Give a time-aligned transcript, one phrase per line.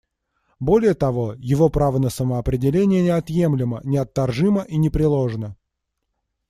[0.59, 5.55] Более того, его право на самоопределение неотъемлемо, неотторжимо и непреложно.